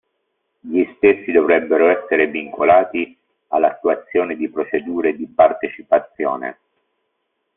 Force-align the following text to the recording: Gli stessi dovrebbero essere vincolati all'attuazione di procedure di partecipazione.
Gli 0.61 0.83
stessi 0.95 1.31
dovrebbero 1.31 1.89
essere 1.89 2.25
vincolati 2.25 3.15
all'attuazione 3.49 4.35
di 4.35 4.49
procedure 4.49 5.15
di 5.15 5.27
partecipazione. 5.27 6.57